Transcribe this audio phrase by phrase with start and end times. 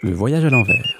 [0.00, 0.96] Le voyage à l'envers.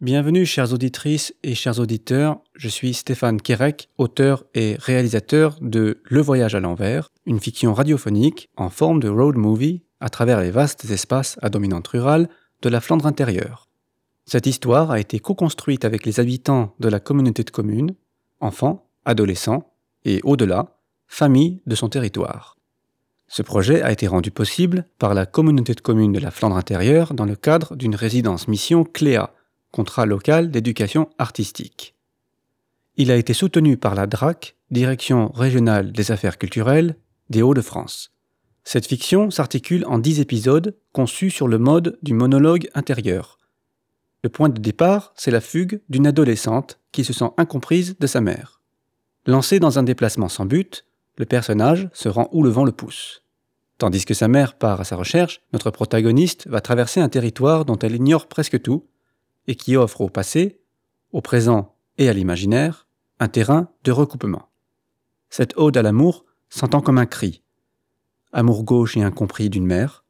[0.00, 6.20] Bienvenue chères auditrices et chers auditeurs, je suis Stéphane Kerek, auteur et réalisateur de Le
[6.22, 10.86] voyage à l'envers, une fiction radiophonique en forme de road movie à travers les vastes
[10.90, 12.30] espaces à dominante rurale
[12.62, 13.68] de la Flandre intérieure.
[14.24, 17.94] Cette histoire a été co-construite avec les habitants de la communauté de communes,
[18.40, 19.74] enfants, adolescents
[20.06, 22.57] et au-delà, familles de son territoire.
[23.28, 27.12] Ce projet a été rendu possible par la communauté de communes de la Flandre intérieure
[27.12, 29.34] dans le cadre d'une résidence mission CLEA,
[29.70, 31.94] contrat local d'éducation artistique.
[32.96, 36.96] Il a été soutenu par la DRAC, Direction régionale des affaires culturelles
[37.30, 38.12] des Hauts-de-France.
[38.64, 43.38] Cette fiction s'articule en dix épisodes conçus sur le mode du monologue intérieur.
[44.22, 48.20] Le point de départ, c'est la fugue d'une adolescente qui se sent incomprise de sa
[48.20, 48.60] mère.
[49.26, 50.84] Lancée dans un déplacement sans but,
[51.18, 53.22] le personnage se rend où le vent le pousse.
[53.76, 57.78] Tandis que sa mère part à sa recherche, notre protagoniste va traverser un territoire dont
[57.78, 58.86] elle ignore presque tout
[59.46, 60.60] et qui offre au passé,
[61.12, 62.86] au présent et à l'imaginaire
[63.20, 64.48] un terrain de recoupement.
[65.28, 67.42] Cette ode à l'amour s'entend comme un cri,
[68.32, 70.04] amour gauche et incompris d'une mère,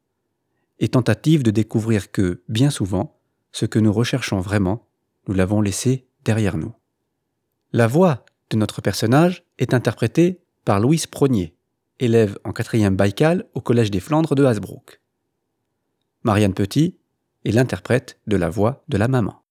[0.79, 3.19] et tentative de découvrir que, bien souvent,
[3.51, 4.87] ce que nous recherchons vraiment,
[5.27, 6.73] nous l'avons laissé derrière nous.
[7.73, 10.39] La voix de notre personnage est interprétée
[10.69, 11.55] par Louise Prognier,
[11.97, 15.01] élève en quatrième Baïkal au Collège des Flandres de Hasbrook.
[16.21, 16.95] Marianne Petit
[17.43, 19.41] est l'interprète de la voix de la maman.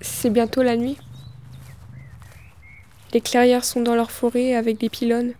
[0.00, 0.98] C'est bientôt la nuit.
[3.12, 5.34] Les clairières sont dans leur forêt avec des pylônes.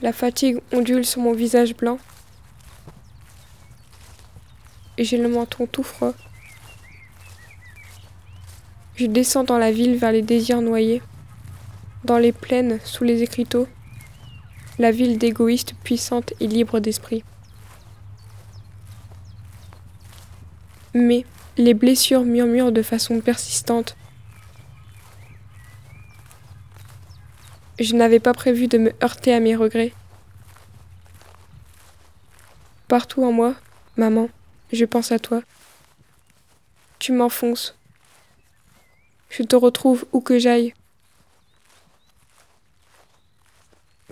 [0.00, 1.98] La fatigue ondule sur mon visage blanc.
[4.96, 6.14] Et j'ai le menton tout froid.
[8.98, 11.00] Je descends dans la ville vers les désirs noyés,
[12.02, 13.68] dans les plaines sous les écriteaux,
[14.80, 17.22] la ville d'égoïstes puissante et libre d'esprit.
[20.94, 21.24] Mais
[21.56, 23.96] les blessures murmurent de façon persistante.
[27.78, 29.92] Je n'avais pas prévu de me heurter à mes regrets.
[32.88, 33.54] Partout en moi,
[33.96, 34.28] maman,
[34.72, 35.42] je pense à toi.
[36.98, 37.77] Tu m'enfonces.
[39.28, 40.74] Je te retrouve où que j'aille.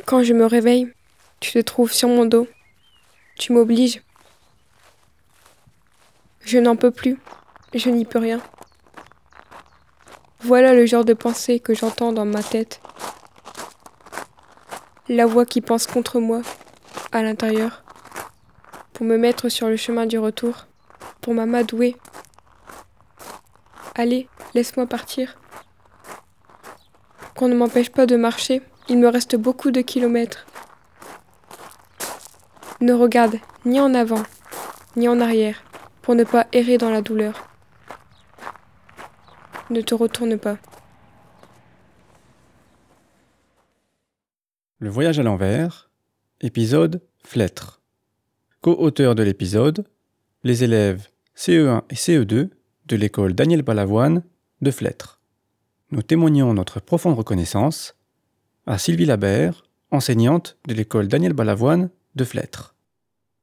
[0.05, 0.93] Quand je me réveille,
[1.41, 2.47] tu te trouves sur mon dos.
[3.39, 4.03] Tu m'obliges.
[6.41, 7.19] Je n'en peux plus.
[7.75, 8.41] Je n'y peux rien.
[10.41, 12.81] Voilà le genre de pensée que j'entends dans ma tête
[15.09, 16.43] la voix qui pense contre moi,
[17.13, 17.85] à l'intérieur,
[18.93, 20.67] pour me mettre sur le chemin du retour,
[21.21, 21.97] pour m'amadouer.
[23.99, 25.39] Allez, laisse-moi partir.
[27.35, 30.47] Qu'on ne m'empêche pas de marcher, il me reste beaucoup de kilomètres.
[32.83, 34.23] Ne regarde ni en avant,
[34.97, 35.65] ni en arrière,
[36.03, 37.49] pour ne pas errer dans la douleur.
[39.71, 40.59] Ne te retourne pas.
[44.79, 45.89] Le voyage à l'envers,
[46.43, 47.81] épisode Flettre.
[48.61, 49.87] Co-auteur de l'épisode,
[50.45, 52.51] les élèves CE1 et CE2
[52.87, 54.23] de l'école Daniel Balavoine
[54.63, 55.21] de Flettre.
[55.91, 57.97] Nous témoignons notre profonde reconnaissance
[58.67, 62.75] à Sylvie Labert, enseignante de l'école Daniel Balavoine de Flettre.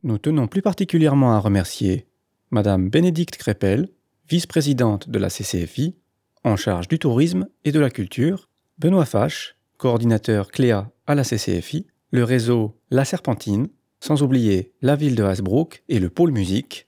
[0.03, 2.07] Nous tenons plus particulièrement à remercier
[2.51, 3.89] Madame Bénédicte Crépel,
[4.29, 5.95] vice-présidente de la CCFI,
[6.43, 11.87] en charge du tourisme et de la culture, Benoît Fache, coordinateur Cléa à la CCFI,
[12.11, 16.87] le réseau La Serpentine, sans oublier la ville de Hasbrook et le pôle musique,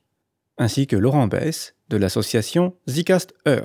[0.57, 3.63] ainsi que Laurent Bess de l'association Zicast Heure.